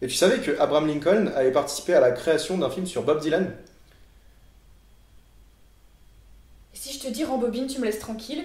[0.00, 3.20] Et tu savais que Abraham Lincoln avait participé à la création d'un film sur Bob
[3.20, 3.52] Dylan?
[6.72, 8.44] Si je te dis rembobine, tu me laisses tranquille?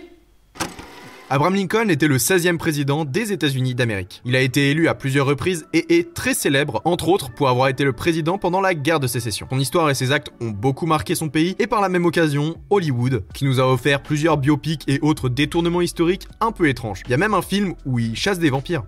[1.29, 4.21] Abraham Lincoln était le 16e président des États-Unis d'Amérique.
[4.25, 7.67] Il a été élu à plusieurs reprises et est très célèbre, entre autres pour avoir
[7.67, 9.47] été le président pendant la guerre de sécession.
[9.49, 12.57] Son histoire et ses actes ont beaucoup marqué son pays et par la même occasion,
[12.71, 17.03] Hollywood, qui nous a offert plusieurs biopics et autres détournements historiques un peu étranges.
[17.05, 18.83] Il y a même un film où il chasse des vampires.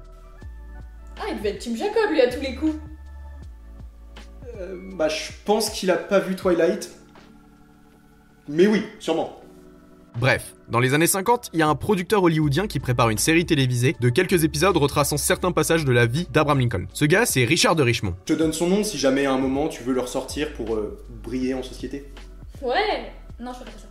[1.20, 2.76] Ah, il devait être Team Jacob, lui, à tous les coups
[4.60, 6.90] Euh, Bah, je pense qu'il a pas vu Twilight.
[8.48, 9.42] Mais oui, sûrement.
[10.18, 13.46] Bref, dans les années 50, il y a un producteur hollywoodien qui prépare une série
[13.46, 16.86] télévisée de quelques épisodes retraçant certains passages de la vie d'Abraham Lincoln.
[16.94, 18.16] Ce gars, c'est Richard de Richmond.
[18.26, 20.76] Je te donne son nom si jamais à un moment tu veux le ressortir pour
[20.76, 22.06] euh, briller en société.
[22.62, 23.88] Ouais Non, je ferai pas ça.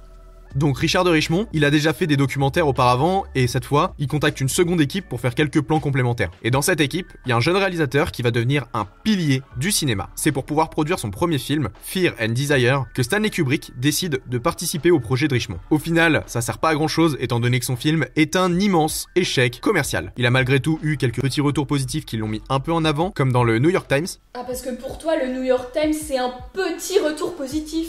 [0.55, 4.07] Donc Richard de Richmond, il a déjà fait des documentaires auparavant et cette fois, il
[4.07, 6.31] contacte une seconde équipe pour faire quelques plans complémentaires.
[6.45, 9.43] Et dans cette équipe, il y a un jeune réalisateur qui va devenir un pilier
[9.57, 10.11] du cinéma.
[10.15, 14.39] C'est pour pouvoir produire son premier film, Fear and Desire, que Stanley Kubrick décide de
[14.39, 15.59] participer au projet de Richmond.
[15.71, 18.59] Au final, ça sert pas à grand chose étant donné que son film est un
[18.61, 20.13] immense échec commercial.
[20.17, 22.85] Il a malgré tout eu quelques petits retours positifs qui l'ont mis un peu en
[22.85, 25.73] avant, comme dans le New York Times, Ah, parce que pour toi, le New York
[25.73, 27.89] Times, c'est un petit retour positif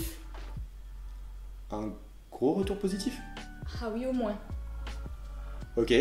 [1.72, 1.90] Un
[2.36, 3.14] gros retour positif
[3.82, 4.38] Ah oui, au moins.
[5.78, 5.94] Ok.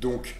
[0.00, 0.34] Donc,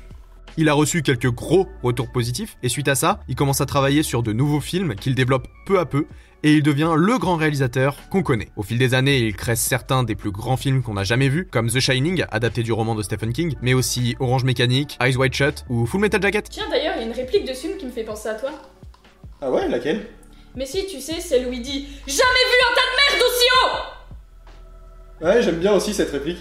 [0.56, 4.02] Il a reçu quelques gros retours positifs et suite à ça, il commence à travailler
[4.02, 6.06] sur de nouveaux films qu'il développe peu à peu
[6.42, 8.48] et il devient le grand réalisateur qu'on connaît.
[8.56, 11.46] Au fil des années, il crée certains des plus grands films qu'on a jamais vus,
[11.50, 15.34] comme The Shining, adapté du roman de Stephen King, mais aussi Orange Mécanique, Eyes Wide
[15.34, 16.48] Shut ou Full Metal Jacket.
[16.48, 18.34] Tiens, d'ailleurs, il y a une réplique de ce film qui me fait penser à
[18.34, 18.50] toi.
[19.40, 20.06] ah ouais, laquelle?
[20.54, 23.95] Mais si, tu sais, c'est Louis dit Jamais vu un tas de merde aussi haut
[25.20, 26.38] Ouais, j'aime bien aussi cette réplique.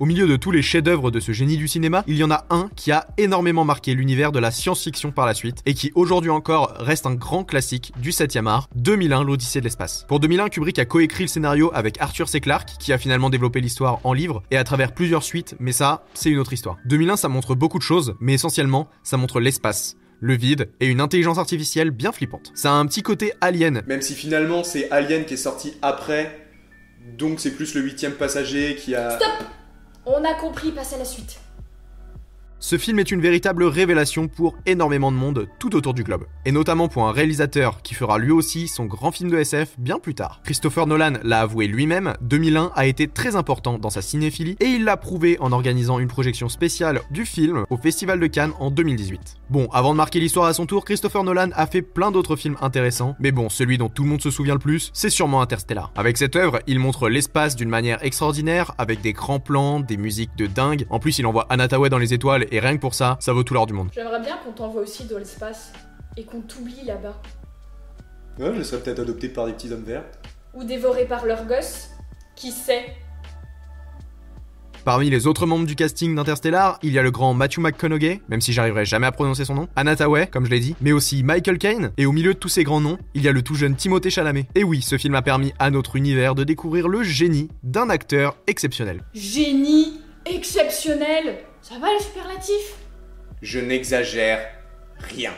[0.00, 2.46] Au milieu de tous les chefs-d'œuvre de ce génie du cinéma, il y en a
[2.50, 6.30] un qui a énormément marqué l'univers de la science-fiction par la suite et qui aujourd'hui
[6.30, 10.04] encore reste un grand classique du 7e art, 2001 l'Odyssée de l'espace.
[10.08, 12.40] Pour 2001, Kubrick a coécrit le scénario avec Arthur C.
[12.40, 16.04] Clarke qui a finalement développé l'histoire en livre et à travers plusieurs suites, mais ça,
[16.14, 16.76] c'est une autre histoire.
[16.86, 21.00] 2001, ça montre beaucoup de choses, mais essentiellement, ça montre l'espace, le vide et une
[21.00, 22.50] intelligence artificielle bien flippante.
[22.54, 26.43] Ça a un petit côté alien, Même si finalement c'est Alien qui est sorti après,
[27.04, 29.18] donc c'est plus le huitième passager qui a...
[29.18, 29.46] Stop
[30.06, 31.38] On a compris, passe à la suite.
[32.66, 36.24] Ce film est une véritable révélation pour énormément de monde tout autour du globe.
[36.46, 39.98] Et notamment pour un réalisateur qui fera lui aussi son grand film de SF bien
[39.98, 40.40] plus tard.
[40.44, 44.84] Christopher Nolan l'a avoué lui-même, 2001 a été très important dans sa cinéphilie et il
[44.84, 49.36] l'a prouvé en organisant une projection spéciale du film au Festival de Cannes en 2018.
[49.50, 52.56] Bon, avant de marquer l'histoire à son tour, Christopher Nolan a fait plein d'autres films
[52.62, 55.92] intéressants, mais bon, celui dont tout le monde se souvient le plus, c'est sûrement Interstellar.
[55.96, 60.34] Avec cette œuvre, il montre l'espace d'une manière extraordinaire, avec des grands plans, des musiques
[60.38, 60.86] de dingue.
[60.88, 63.42] En plus, il envoie Anataoué dans les étoiles et rien que pour ça, ça vaut
[63.42, 63.88] tout l'or du monde.
[63.92, 65.72] J'aimerais bien qu'on t'envoie aussi dans l'espace
[66.16, 67.20] et qu'on t'oublie là-bas.
[68.38, 70.04] Ouais, je serais peut-être adopté par des petits hommes verts.
[70.54, 71.90] Ou dévoré par leurs gosses.
[72.36, 72.84] Qui sait?
[74.84, 78.40] Parmi les autres membres du casting d'Interstellar, il y a le grand Matthew McConaughey, même
[78.40, 81.22] si j'arriverai jamais à prononcer son nom, Anna Tawai, comme je l'ai dit, mais aussi
[81.22, 83.54] Michael Caine, et au milieu de tous ces grands noms, il y a le tout
[83.54, 84.46] jeune Timothée Chalamet.
[84.54, 88.36] Et oui, ce film a permis à notre univers de découvrir le génie d'un acteur
[88.46, 89.02] exceptionnel.
[89.14, 91.36] Génie Exceptionnel
[91.66, 92.76] Ça va les superlatifs?
[93.40, 94.38] Je n'exagère
[94.98, 95.30] rien.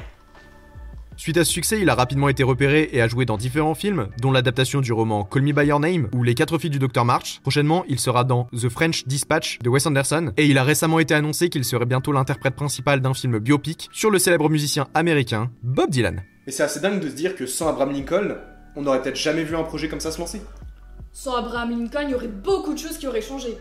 [1.17, 4.09] Suite à ce succès, il a rapidement été repéré et a joué dans différents films,
[4.21, 7.05] dont l'adaptation du roman Call Me By Your Name ou Les quatre filles du Dr
[7.05, 7.39] March.
[7.43, 11.15] Prochainement, il sera dans The French Dispatch de Wes Anderson, et il a récemment été
[11.15, 15.91] annoncé qu'il serait bientôt l'interprète principal d'un film biopic sur le célèbre musicien américain Bob
[15.91, 16.25] Dylan.
[16.49, 18.37] Et c'est assez dingue de se dire que sans Abraham Lincoln,
[18.75, 20.43] on n'aurait peut-être jamais vu un projet comme ça se lancer.
[21.13, 23.57] Sans Abraham Lincoln, il y aurait beaucoup de choses qui auraient changé.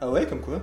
[0.00, 0.62] Ah ouais, comme quoi?